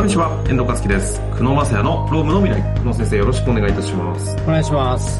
[0.00, 1.20] こんにちは、遠藤和樹です。
[1.36, 2.74] 久野正也のロームの未来。
[2.78, 4.34] 久野先生、よろしくお願いいたします。
[4.44, 5.18] お願いします。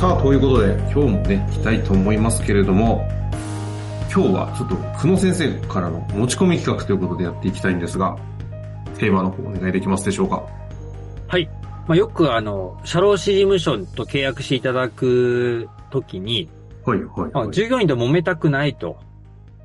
[0.00, 3.08] さあ、ということで、今日もね、行きたいと思いますけれども、
[4.12, 8.18] 今日はちょっと久野先生からの持ち込み企画ということでやっていきたいんですが、
[8.98, 10.42] テーマの方お願いできますでしょうか？
[11.28, 11.48] はい。
[11.86, 16.48] まあ、よくあの、社労士事務所と契約していただくときに、
[16.84, 17.50] はい、はい、まあはい。
[17.52, 18.98] 従業員と揉めたくないと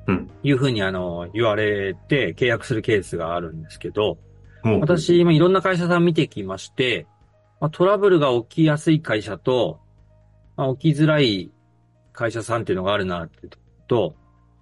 [0.06, 0.30] うん。
[0.44, 4.20] いうふうにあの、言われて契約するケースがあるんですけど、
[4.80, 7.06] 私、今いろんな会社さん見てきまして、
[7.60, 9.80] まあ、トラブルが起きやすい会社と、
[10.58, 11.52] まあ、起きづらい
[12.14, 13.48] 会社さんっていうのがあるなって
[13.88, 14.16] と、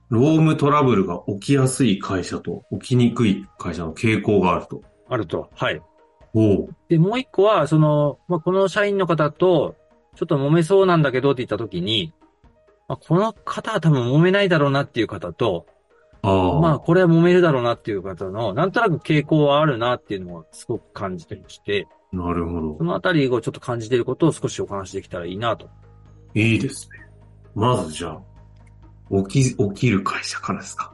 [0.10, 4.82] ロームトラブルが起きやすい会社と起きにくい会社の傾向があると。
[5.10, 5.50] あると。
[5.56, 5.82] はい。
[6.34, 9.76] おうで、もう一個は、その、まあ、この社員の方と、
[10.16, 12.14] ちょっと揉めそうなんだけどって言ったときに、
[12.88, 15.66] まあ、この方は多分揉めないだろうなっていう方と、
[16.24, 16.60] ああ。
[16.60, 22.84] まあ、これは揉めるだろうなっていう方の、なんとなく傾向はあるなっていうのをすごく感じてまして、なるほどそ。
[22.84, 25.70] のあたりをちょっと感じていることを少しお話できたらいいなと。
[26.34, 27.00] いいですね。
[27.54, 28.22] まずじゃあ、
[29.28, 30.94] 起き、起きる会社からですか？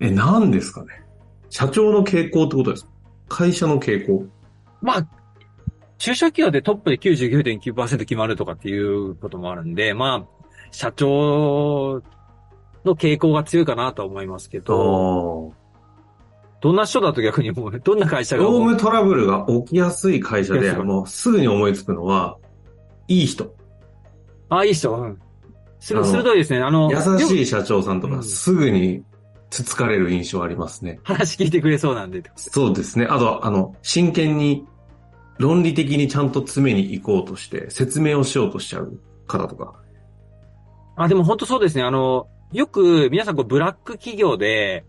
[0.00, 1.02] え、何ですかね？
[1.48, 2.90] 社長の傾向ってことですか？
[3.28, 4.26] 会社の傾向？
[4.82, 5.08] まあ、
[5.96, 12.02] 中小企業でトップで99.9%決まるとかっていうこともあるんで、まあ、社長
[12.88, 15.52] の傾向が強いかなとは思いますけど、
[16.60, 17.78] どんな人だと逆に思う？
[17.80, 22.36] どんな会社がロームトラブルが起きやすい会社で、もうすぐに思いつくのは、
[23.06, 23.54] いい人。
[24.48, 24.94] あ、いい人？
[24.94, 25.18] うん。
[25.80, 26.60] すあの鋭いですね。
[26.60, 29.04] あの、優しい社長さんとか、うんすぐに
[29.50, 31.00] つつかれる印象ありますね。
[31.02, 32.22] 話聞いてくれそうなんで。
[32.36, 33.06] そうですね。
[33.08, 34.66] あと、あの、真剣に、
[35.38, 39.74] 論理的にちゃんと詰めに行こうとして、説明をしようとしちゃう方とか。
[40.96, 41.84] あ、でも本当そうですね。
[41.84, 44.84] あの、よく皆さんこうブラック企業で、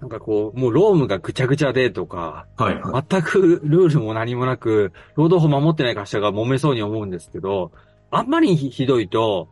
[0.00, 3.04] なんかこう、もうロームがぐちゃぐちゃでとか、はいはい。
[3.10, 7.72] 全くルールも何もなく、労働法守ってない会社が揉めそうに思うんですけど、
[8.10, 9.48] あんまりひひどいと、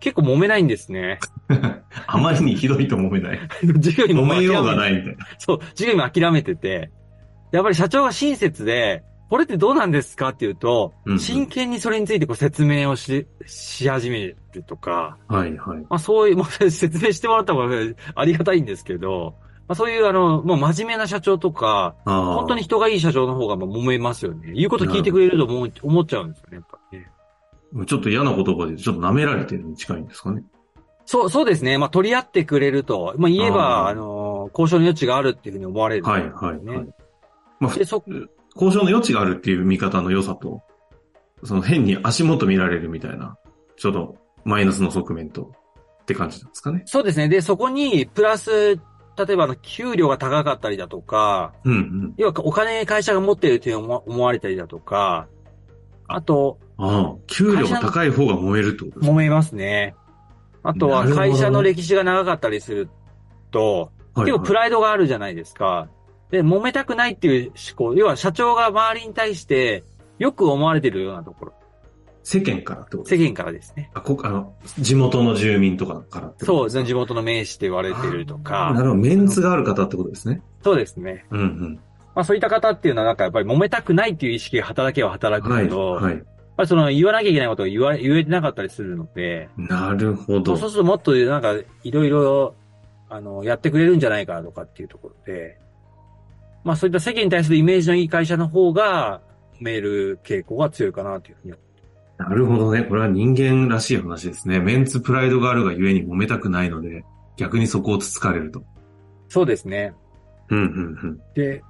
[0.00, 1.20] 結構揉めないんですね。
[2.08, 3.38] あまりにひどいと揉めない。
[3.76, 4.76] 授業にも揉めようがい。
[4.76, 5.26] ないみたいな。
[5.38, 6.90] そう、授業にも諦めてて、
[7.52, 15.78] やっぱり社長が親切で、これってどうなんですかっていうと、うんうん真剣にそれについてこう説明をし、し始めるとか、はいはい。
[15.88, 17.74] まあそういう、まあ、説明してもらった方が
[18.14, 19.36] ありがたいんですけど、
[19.68, 24.52] まあそういうあの、もう真面目な社長とか、本当に人がいい社長の方がまあ揉めますよね。
[24.52, 27.86] 言うこと聞いてくれると思う思っちゃうんですよね、やっぱりね。
[27.86, 30.44] ちょっと嫌な言葉で、ちょっと舐められてるに近いんですかね。
[31.06, 31.78] そう、そうですね。
[31.78, 36.62] まあ取り合ってくれると、まあ言えば、あの、交渉の余地があるっていうふうに思われる、はいはいはい。
[36.62, 36.92] ね。
[37.60, 38.04] まあ、ふで、そ、
[38.54, 40.62] 交渉の余地があるっていう見方の良さと、
[41.44, 43.36] その変に足元見られるみたいな、
[43.76, 45.52] ちょっとマイナスの側面と、
[46.02, 46.82] って感じなんですかね？
[46.86, 47.28] そうですね。
[47.28, 48.76] で、そこに、プラス、
[49.16, 52.14] 例えば給料が高かったりだとか、うんうん。
[52.16, 55.28] 要はお金会社が持ってるって思思われたりだとか、
[56.08, 59.06] あと、ああ、給料が高い方が燃えるってことですか？
[59.06, 59.94] 揉めますね。
[60.62, 62.88] あとは会社の歴史が長かったりする
[63.50, 65.88] と、はい結構プライドがあるじゃないですか。
[66.32, 69.84] で、揉めたくないっていう思考、要は社長が周りに対して
[70.18, 71.52] よく思われてるようなところ。
[72.24, 73.90] 世間からってこと世間からですね。
[73.92, 78.76] かあこあの、地元の住民とかからってことそう、地元の名士と言われてるとなかる。
[78.76, 78.94] ほど。
[78.94, 80.40] メンツがある方ってことですね。
[80.64, 81.26] そうですね。
[81.30, 81.80] うんうん。
[82.14, 85.64] まあそういった方っていうのはなんかやっぱり揉めたくないっていう意識が働けば働くはい。
[85.64, 86.14] けど、はい。
[86.14, 86.24] やっ
[86.56, 90.56] ぱりその言わなきゃいけないことを言わ、言えてなかったりするので、なるほど。
[90.56, 92.54] そうするともっとなんかいろいろ、
[93.10, 95.58] あの、やってくれるんじゃないかとかっていうところで、
[96.64, 99.20] まあそういった世間に対するイメージのいい会社の方が、
[99.60, 101.54] メール傾向が強いかなというふうに。
[102.18, 102.82] なるほどね。
[102.82, 104.60] これは人間らしい話ですね。
[104.60, 107.04] メンツプライドがあるがゆえに揉めたくないので、
[107.36, 108.62] 逆にそこをつつかれると。
[109.28, 109.94] そうですね。
[110.50, 111.62] うんうんで、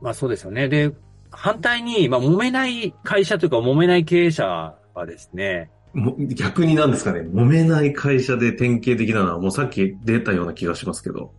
[0.00, 0.68] まあそうですよね。
[0.68, 0.92] で、
[1.30, 6.04] 反対に、まあ揉めない会社というか揉めない経営者はですね、うん。
[6.04, 7.20] も逆になんですかね。
[7.20, 11.32] 揉めない会社で典型的なのは、もうさっき出たような気がしますけど、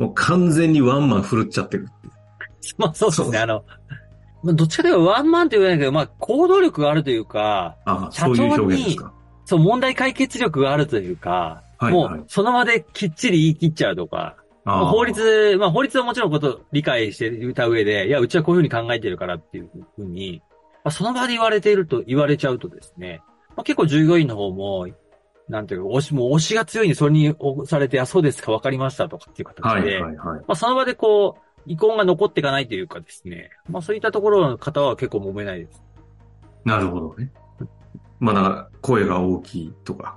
[0.00, 1.88] もう完全にワンマン振るっちゃってる。
[2.78, 3.38] まあそうですね。
[3.38, 3.64] あの、
[4.42, 9.12] まあどっちかというとワンマンと言わないけど、まあ行動力があるというか、ああ、社そういう長に表現ですか。
[9.44, 11.44] そう問題解決力があるというか、は
[11.82, 20.42] いはいもうその場できっちり言い切っちゃうとか、ああ法律、まあ法律はもちろんこと理解していた上で、いや、うちはこういうふうに考えてるからっていうふうに、
[20.82, 23.22] まあ、その場で言われていると、言われちゃうとですね、
[23.56, 24.86] まあ、結構従業員の方も、
[25.50, 30.38] なんていうか、推し、もう推しが強いんで、それに押されて、あ、そうですか、わかりましたとかっていう形で、はいはいはい。
[30.38, 35.82] まあその場でこう、遺恨が残っていかないというかですね、まあそういったところの方は結構揉めないです。
[36.64, 37.32] なるほどね。
[38.20, 40.16] まあだから、声が大きいとか、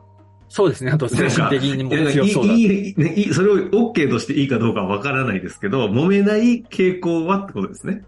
[0.49, 0.91] そうですね。
[0.91, 2.53] あと精神的にも強そうだ。
[2.53, 8.03] いい、ね、いい、それを OK としていいかどうかわからないですけど、揉めない傾向はってことですね。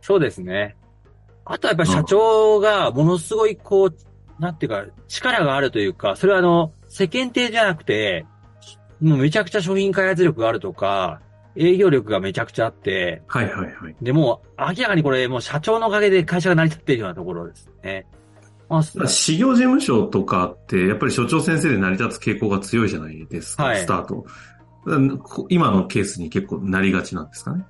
[0.00, 0.74] そうですね。
[1.44, 3.94] あとはやっぱり社長がものすごいこう、
[4.38, 8.26] なんていうか、力があるというか、それはあの、世間体じゃなくて、
[9.00, 11.20] もうめちゃくちゃ商品開発力があるとか、
[11.56, 13.96] 営業力がめちゃくちゃあって、はいはいはい。
[14.02, 18.06] で、もう明らかにこれもう社長のおかげで会社が成り立っているようなところですね。
[18.68, 24.26] まあ、事業事務所とかって、やっぱり所長先生で成り立つ傾向が強いじゃないですか、はいスタート。
[25.48, 27.64] 今のケースに結構なりがちなんですかね？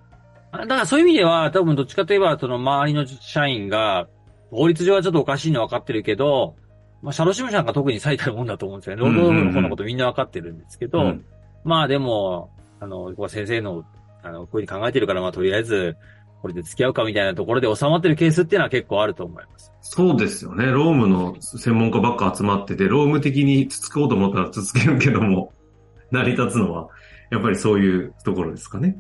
[0.53, 4.07] だからそういう意味では、多分どっちかといえば、その周りの社員が、
[4.55, 6.57] 法律上はちょっとおかしいのは分かってるけど、
[7.03, 9.03] まあ、社労士務者が特に最たるもんだと思うんですよね。
[9.03, 11.25] 労働法のこんなことみんな分かってるんですけど、うん
[11.65, 13.85] まあでも、あの、先生の、
[14.23, 15.97] あの、こういうふうに考えてるから、まあとりあえず、
[16.43, 19.73] これで付き合うかみたいなところで収まってるケースっていうのは結構あると思います。
[19.81, 20.67] そうですよね。
[20.67, 25.53] ロームの専門家ばっか集まってて、ローム的につつこうと思ったらつつけるけども、
[26.11, 26.89] 成り立つのは、
[27.31, 28.97] やっぱりそういうところですかね。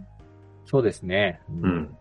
[0.64, 1.40] そうですね。
[1.62, 1.94] うん。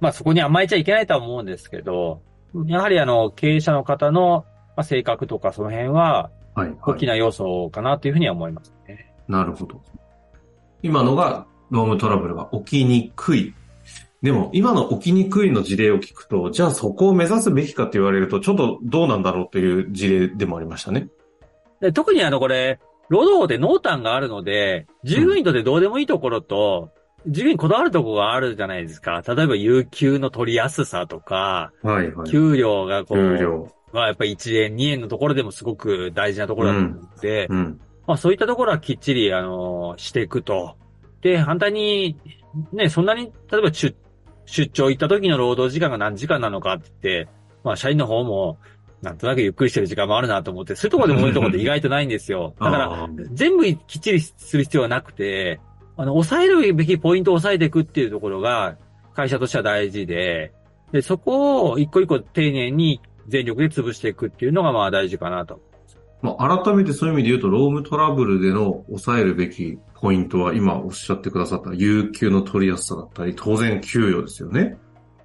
[0.00, 2.22] まあそこに甘えちゃいけないとは思うんですけど、
[2.66, 4.44] やはりあの、経営者の方の
[4.76, 6.78] まあ性格とかその辺ははい、はい。
[6.86, 9.12] 大きな要素かなというふうには思いますね。
[9.28, 9.82] なるほど。
[10.82, 13.54] 今のが、ロームトラブルが起きにくい。
[14.22, 21.08] でも、今の起きにくいの事例を聞くと、じゃあそこを目指すべきかって言われると、ちょっとどうなんだろうという事例でもありましたね。
[21.80, 29.22] で特にあの、これ、労働法で濃淡があるので、従業員にとってどうでもいいところと、従業員にこだわるところがあるじゃないですか。
[29.26, 32.30] 例えば、有給の取りやすさとか、はい、はい。
[32.30, 33.72] 給料がこう、給料。
[33.92, 37.80] まあやっぱり1円、2円のところでもすごく大事なところだと思うので、うん。
[38.06, 40.76] まあそういったところはきっちり、あの、していくと。
[41.20, 42.16] で、反対に、
[42.72, 43.94] ね、そんなに、例えば出、
[44.44, 47.28] 出張行った時の労働時間が何時間なのかって言って、
[47.64, 48.58] まあ社員の方も、
[49.02, 52.54] なんとなくゆっくりしてる時間もあるなと思って、そういうところでもいいところって意外とないんですよ。
[52.60, 55.60] だから、全部きっちりする必要はなくて、
[55.96, 58.76] あの、抑えるべきポイントを抑えていくっていうところが、
[59.14, 60.52] 会社としては大事で、
[60.92, 65.60] で、そこを一個一個丁寧に全力で潰していくっていうのがまあ大事かなと。
[66.22, 74.76] まあ、改めてそういう意味で言うと、ロームトラブルでの抑えるべきポイントは、今おっしゃってくださった有給の取りやすさだったり、当然給与ですよね。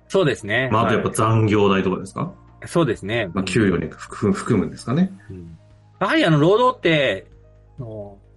[0.07, 0.69] そうですね。
[0.71, 2.33] まあ、あとやっぱは残業代とかですか、
[2.63, 3.29] いそうですね。
[3.33, 5.11] まあ、給与に含含むんですかね。
[5.29, 5.57] うん
[6.01, 7.27] やはりあの、労働って、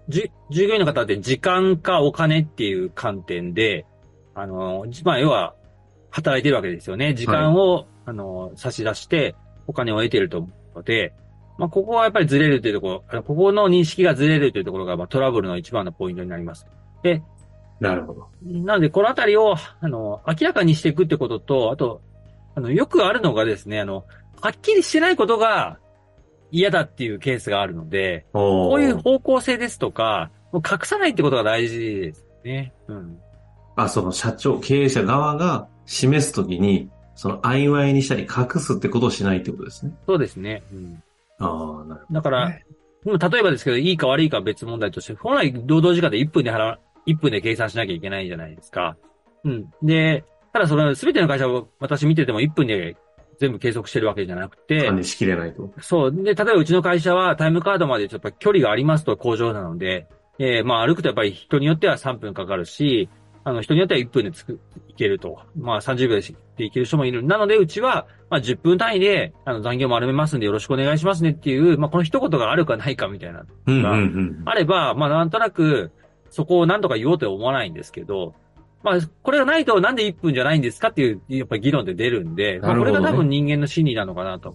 [0.09, 3.87] じ従業員の方って時間かお金っていう観点で、
[4.35, 5.55] あの、じまあ、要は、
[6.11, 7.15] 働いてるわけですよね。
[7.15, 9.35] 時間を、あの、差し出して、
[9.67, 11.13] お金を得ていると思うので、
[11.59, 16.67] まあ、ここはやっぱりずれるというところ、ここの認識がずれるというところが、まあ、トラブルの一番のポイントになります。
[17.03, 17.23] で、
[17.81, 18.29] なるほど。
[18.43, 22.01] なので、このあたりを、あの、明らかにしていくってことと、あと、
[22.55, 24.05] あの、よくあるのがですね、あの、
[24.41, 25.79] はっきりしてないことが
[26.55, 32.73] 嫌だっていうケースがあるので、ここういう方向性ですとか、もう隠さないってことが大事ですね。
[32.87, 33.19] うん。
[33.75, 39.93] あ、その社長、経営者側が示すときに、その曖昧にしたり隠すってことをしないってことですね。
[40.07, 40.63] そうですね。
[40.73, 41.03] うん。
[41.41, 42.21] ああ、なるほど。
[42.21, 46.79] だから、例えばですけど、いいか悪いかは別問題として、本来労働時間で1分で払う、
[47.09, 48.97] 1分で計算しなきゃいけないじゃないですか。
[49.43, 49.71] うん。
[49.83, 52.97] で、ただその全ての会社を私見てても1分で
[53.39, 55.73] 全部計測してるわけじゃなくて、管理しきれないと。
[55.81, 56.13] そう。
[56.13, 60.09] で、例えばうちの会社はタイムカードまでちょっと距離がありますと工場なので、
[60.39, 63.09] えーまあ歩くとやっぱり人によっては3分かかるし、
[63.45, 65.39] あの人によっては1分でつく、いけると。
[65.57, 66.21] まあ30秒
[66.57, 67.23] でいける人もいる。
[67.23, 74.43] なのでうちは、まあ10分単位で、あの残業丸めますんでよろしくお願いしますねっていう、まあこの一言があるかないかみたいな、うんうんうん。
[74.47, 75.93] あれば、まあなんとなく、
[76.31, 78.35] そこを何とか言おうとは思わないんですけど、
[78.85, 84.55] まあ、これがないとなんで1分じゃないんですかっていう、やっぱり議論で出るんで、まあこれが多分人間の心理なのかなと。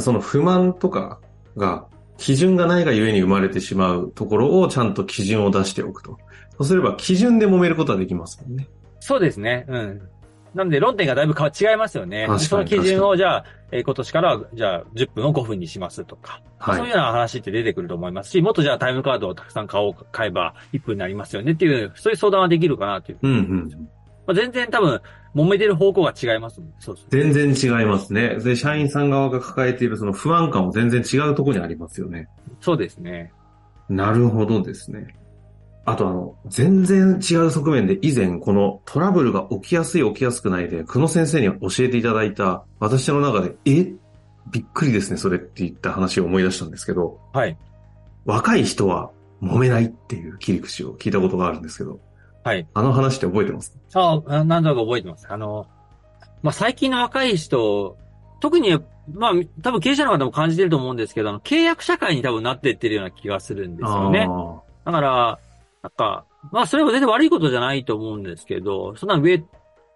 [0.00, 1.20] その不満とか
[1.58, 1.86] が、
[2.16, 6.18] 基準がないがゆえに生まれてしまうところをちゃんと基準を出しておくと。
[6.52, 8.66] そうすれば基準で揉めることはできますもんね。
[9.00, 9.66] そうですね。
[9.68, 10.08] うん。
[10.54, 12.26] なんで論点がだいぶ違いますよね。
[12.38, 23.18] その基準をじゃあ、えー今年からはじゃあ10分を5分にしますとか、はいそういうような話って出てくると思いますし、もっとじゃあタイムカードをたくさん買おう、買えば1分になりますよねっていう、そういう相談はできるかなという。
[23.22, 23.88] うんうん。
[24.26, 25.00] まあ、全然多分、
[25.34, 26.76] 揉めてる方向が違いますもんね。
[26.78, 27.06] そうそう。
[27.10, 28.36] 全然違いますね。
[28.36, 32.28] で、社員さん側が抱えているその不安感も全然違うところにありますよね。
[32.60, 33.32] そうですね。
[33.88, 35.14] なるほどですね。
[35.86, 43.92] あとあの、全然違う側面で以前このトラブルが起きやすい起きやすくないで、久野先生に教えていただいた私の中で、え？
[44.52, 47.56] びっくりですね、それって言った話を思い出したんですけど、はい。
[48.24, 49.10] 若い人は
[49.42, 51.98] 揉めないっていう切り口を聞いたことがあるんですけど、
[52.44, 52.66] はい。
[52.74, 53.76] あの話って覚えてます？
[53.94, 55.26] ああ、なんとなく覚えてます。
[55.28, 55.66] あの、
[56.42, 57.96] まあ、最近の若い人、
[58.40, 58.78] 特に
[59.12, 64.28] まあ、多分経営者の方も感じてると思うんですけど、あの契約社会に多分なっていってるような気がするんですよね。
[64.28, 65.38] あだから、
[65.82, 69.42] なんか、まあそれは全然悪いことじゃないと思うんですけど、そんなウェ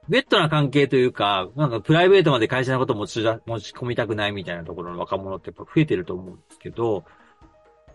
[0.08, 7.04] ウェットな関係というか、なんかプライベートまで会社のこと持ち持ち込みたくないみたいなところの若者ってやっぱ増えてると思うんですけど、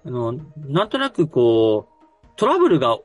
[0.06, 2.98] あの、なんとなくこう、トラブルが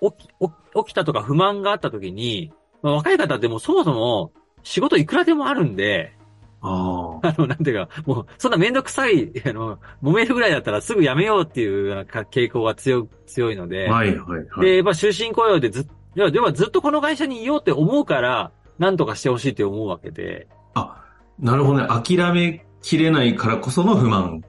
[0.00, 6.12] 起き、起きたとか不満があった時に、まあ、若い方ってもうそもそも仕事いくらでもあるんで、
[6.60, 6.95] あ。
[7.22, 14.66] あの、なんていうか、もう、そんなめんどくさい、あの、揉めるぐらいだったらすぐ辞めようっていうようなか傾向が強、強いので、はいはいはい。
[14.66, 21.02] で、やっぱ終身雇用でずっ、いや、ではずっとこの会社にいようって思うから、なんとかしてほしいって思うわけで、あ、
[21.38, 21.88] なるほどね。
[21.88, 24.42] 諦めきれないからこその不満。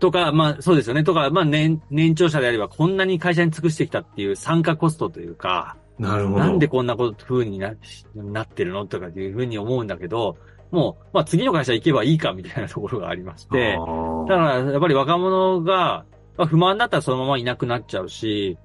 [0.00, 1.04] とか、まあそうですよね。
[1.04, 6.38] とか、まあ年、年長者であればこんなに会社に尽くしてきたっていう参加コストというか、なるほど。
[6.40, 7.72] なんでこんなこと、風にな、
[8.14, 10.36] なってるのとかっていうふうに思うんだけど、
[10.70, 16.04] もう、まあ次の会社行けばいいかみたいなところがありまして、あだから、やっぱり若者が、
[16.36, 18.58] まあ不満だったらそのままいなくなっちゃうし、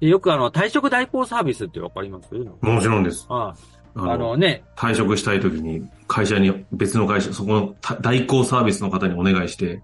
[0.00, 2.28] でよくあの、退職代行サービスってわかります？
[2.62, 3.26] あもちろんです。
[3.28, 3.54] あ
[3.96, 9.80] あああのね、退職したいときに会社に、別の会社、そこのた代行サービスの方にお願いして、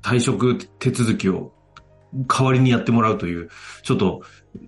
[0.00, 1.52] 退職手続きを
[2.26, 3.50] 代わりにやってもらうという、
[3.82, 4.22] ちょっと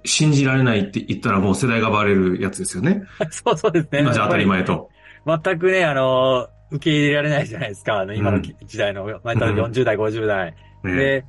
[0.04, 3.02] 信じられないって言ったらもう世代がバレるやつですよね。
[3.30, 4.00] そうそうですね。
[4.00, 4.90] 今じゃ当たり前と。
[5.26, 7.98] 全くね、あの、受け入れられないじゃないですか。
[7.98, 10.54] あの、今のき時代の、まあ、40代、50代。
[10.84, 11.24] ねで、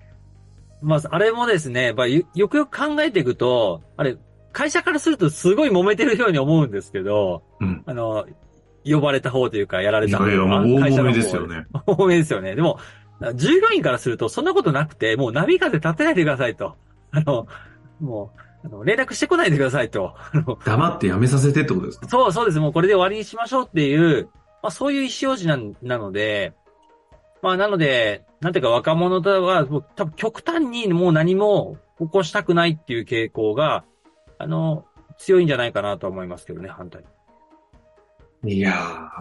[0.81, 4.17] まあ、あれもですね、やっぱよよくよく考えていくと、あれ、
[4.53, 7.83] 会社からするとすごい揉めてるように思うんですけど、うん。
[7.85, 8.25] あの、
[8.83, 11.47] 呼ばれた方というか、やられた方いやいや、めですよ。
[11.47, 11.65] ね。
[11.85, 12.55] 大揉めですよね。
[12.55, 12.79] でも、
[13.35, 16.75] 従業員からするとそんなことなくて、もう波風立てないでくださいと。
[17.11, 17.47] あの、
[17.99, 20.15] もう、あの連絡してこないでくださいと。
[20.65, 22.07] 黙って辞めさせてってことですか？
[22.09, 22.59] そう、そうです。
[22.59, 24.29] もうこれで終わりにしましょうっていう、
[24.61, 26.53] まあそういう意思表示なんなので、
[27.41, 29.65] まあなので、なんていうか若者とは、
[29.95, 33.83] 多分極端にもう何も起こしたくないっていう傾向が、
[34.37, 34.85] あの、
[35.17, 37.03] 強いんじゃないかなと思いますけどね、反対
[38.43, 38.55] に。
[38.57, 38.73] いや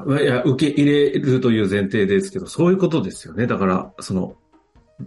[0.06, 3.46] ーいや、受け入れるという前提ですけど、そういうことですよね。
[3.46, 4.36] だから、その、
[5.00, 5.04] う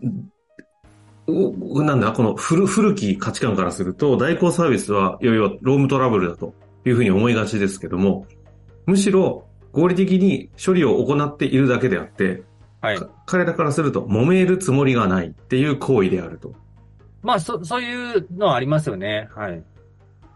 [1.28, 6.54] なんだ、この古古き価値観からすると、代行サービスは、いよいよロームトラブルだと
[6.86, 8.26] いうふうに思いがちですけども、
[8.86, 12.44] むしろ合理的に処理を行っているだけであって、
[12.82, 12.98] はい。
[12.98, 16.54] か彼らからすると揉めるつもりがないっていう行為であると。
[17.22, 19.30] まあ、そ、そういうのはありますよね。
[19.34, 19.64] はい。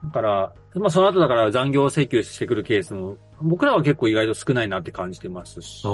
[0.06, 5.84] だから、まあその後だから残業請求してくるケースも、僕らは結構意外と少ないなって感じてますし。
[5.84, 5.90] だ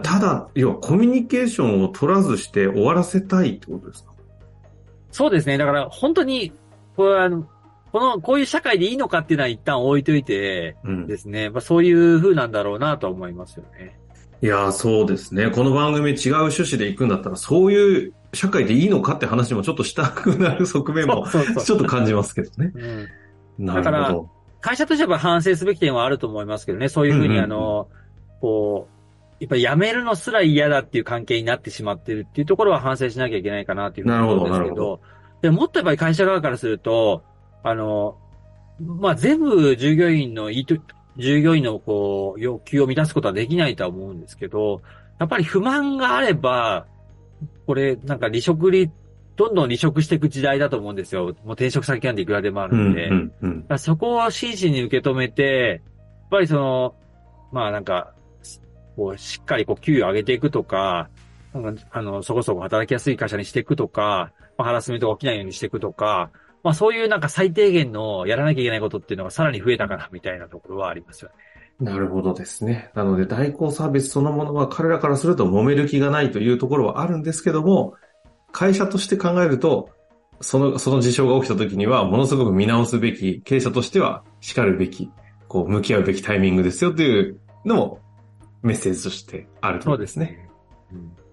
[0.00, 4.12] ただ、要はコミュニケーションを取らずして終わらせたいってことですか？
[5.10, 5.58] そうですね。
[5.58, 6.52] だから本当に、
[6.96, 7.46] これはあの、
[7.92, 11.06] この、こういう社会でいいのかっていうのは一旦置いといてうん。
[11.06, 11.50] ですね。
[11.50, 13.98] まあそういう風なんだろうなと思いますよね。
[14.42, 15.50] いやー、そうですね。
[15.50, 21.28] この番組違う趣旨で行くんだったら、そういう社会でいいのかって話もちょっとしたくなる側面も、
[21.64, 22.72] ちょっと感じますけどね。
[23.58, 23.66] うん。
[23.66, 24.28] なるだからほ
[24.60, 26.88] 会社としては反省すべき点はあると思いますけどね。
[26.88, 27.88] そういうふうに、うんうんうんあの、
[28.40, 28.93] こう、
[29.44, 35.00] やっぱり辞めるのすら嫌だっていう関係になってしまってるっていうところは反省しなきゃいけないかなっていうふうに思うんですなるほどけど、
[35.42, 37.22] でももっとやっぱり会社側からすると、
[37.62, 38.16] あの、
[38.80, 40.76] まあ、全部従業員のいいと、
[41.18, 44.80] 従業員のこう、要求を満たすことはできないとは思うんですけど、
[45.18, 46.86] やっぱり不満があれば、
[47.66, 48.90] これ、なんか離職り、
[49.36, 51.24] どんどん離職していく時代だと思うんですよ。
[51.24, 52.76] もう転職先なんていくらでもあど。
[52.76, 53.08] うんんで。
[53.08, 56.94] うんそこを真摯に受け止めて、やっぱりその、
[57.52, 58.14] まあなんか、
[58.96, 61.08] こう、しっかりこう、給与を上げていくとか、
[61.90, 66.30] あの、そこそこ働きやすい会社にしていくとか、まあ、ハラスメントが起きないようにしていくとか、
[66.64, 71.90] まあそういうなんか最低限のやらなきゃいけないことっていうのがさらに増えたかな、みたいなところはありますよね。
[71.90, 72.90] なるほどですね。
[72.94, 77.94] なので、代行サービスそのものは彼らからすると揉める気がないというところはあるんですけども、
[78.50, 79.90] 会社として考えると、
[80.40, 85.10] その、その事象が起きた時には、ものすごく見直すべき、経営者としては叱るべき、
[85.48, 87.98] こう、向き合うべきタイミングですよというのも、
[88.64, 90.48] メッセージとしてあるというですね。。
[90.92, 91.24] うん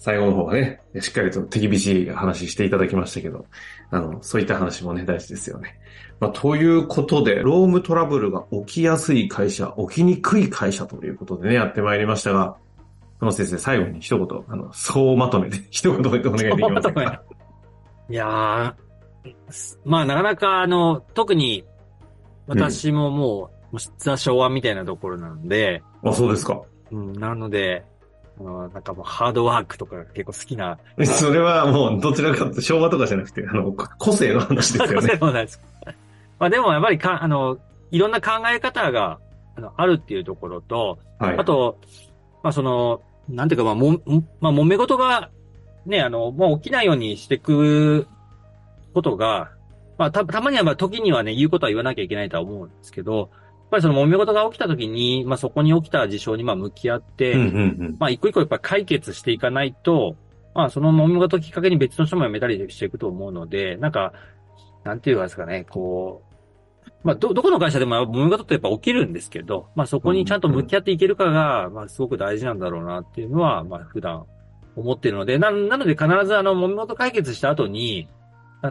[0.00, 3.44] 最後の方はね、しっかりと手厳しい話していただきましたけど、
[3.90, 5.78] あの、そういった話もね、大事ですよね。
[6.20, 12.56] まあ、ということで、ロームトラブルが起きやすい会社、起きにくい会社ということでね、やってまいりましたが、
[13.18, 17.22] この先生、最後に一言、あの、総まとめで、 一言お願いできます総まとめか。
[18.08, 21.66] いやー、まあなかなかあの、特に、
[22.46, 26.62] 私ももう、もうザ昭和みたいなところなので、あ、そうですか。
[26.90, 27.84] うん、なので、
[28.38, 30.78] あの、なんかもうハードワークとかが結構好きな。
[31.04, 35.16] それはもう、どちらかと昭和とかじゃなくて、あの、個性の話ですよね。
[35.20, 35.60] そうなんです。
[36.38, 37.58] まあでもやっぱりか、あの、
[37.90, 39.18] いろんな考え方が、
[39.56, 41.38] あのあるっていうところと、はい。
[41.38, 41.78] あと、
[42.42, 44.02] まあその、なんていうか、まあ、もん、
[44.40, 45.30] まあ、揉め事が、
[45.86, 48.06] ね、あの、もう起きないようにしていく
[48.92, 49.52] ことが、
[49.98, 53.30] まあ、た、たまには、まあ、時にはね、言うことは言わなきゃいけないとは思うんですけど、
[53.70, 57.48] ぱりその揉め事が起きた時に、まあ、そこに起きた事象に、まあ、向き合って、うんうんう
[57.90, 57.96] ん。
[57.98, 60.16] まあ、一個一個やっぱ解決していかないと、
[60.54, 64.12] まあ、その揉め事をきっかけに別の人も辞めたりしていくと思うので、なんか、
[64.84, 74.26] なんていうかですかね、こう、まあ、ど、どこの会社でも揉め事ってやっぱ起きるんですけど、まあ、そこにちゃんと向き合っていけるかが、まあ、すごく大事なんだろうなっていうのは、まあ、普段
[74.76, 78.19] 思ってるので、な、なので必ずあの、揉め事解決した後に、あ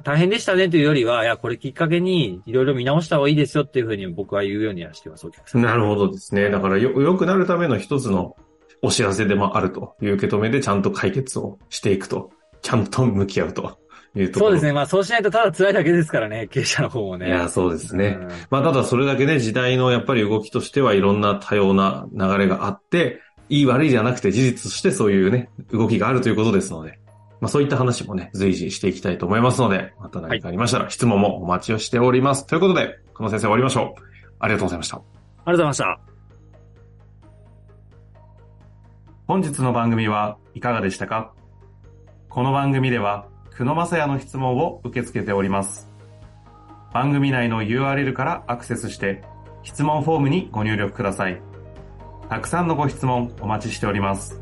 [0.03, 5.62] 大変でしたねというよりは、いや、これきっかけにいろいろ見直した方がいいですよっていうふうに僕は言うようにはしてます、お客さん。
[5.62, 6.50] なるほどですね。
[6.50, 8.36] だからよ、良くなるための一つの
[8.81, 12.31] お知らせでもあるという受け止めでちゃんと解決をしていくと。
[12.62, 13.79] ちゃんと向き合うと
[14.15, 14.51] いうところ。
[14.51, 14.74] そうですね。
[14.74, 17.27] まあ、そうしないとただ辛いだけですからね、経営者の方もね。
[17.27, 18.17] いや、そうですね。
[18.19, 27.00] うんまあ、ただそれだけね、時代のやっぱり動きとしてはいろんな多様な流れがあって、いい悪いじゃなくて事実としてそういうね、動きがあるということですので、
[27.41, 32.46] まあそういった話もね、随時していきたいと思いますので、また何かありましたら質問もお待ちをしております。
[32.46, 34.01] ということで、この先生終わりましょう。
[34.39, 34.98] ありがとうございました。
[34.98, 35.12] ありが
[35.46, 36.00] とうございました。
[39.27, 41.34] 本日の番組はいかがでしたか？
[42.29, 45.89] この番組では、久野正也の質問を受け付けております。
[46.93, 49.24] 番組内の URL からアクセスして、
[49.63, 51.41] 質問フォームにご入力ください。
[52.29, 54.41] たくさんのご質問お待ちしております。